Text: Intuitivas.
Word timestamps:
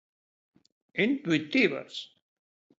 Intuitivas. 1.05 1.95